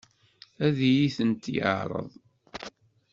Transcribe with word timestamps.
Ad 0.65 0.77
iyi-ten-yeɛṛeḍ? 0.91 2.11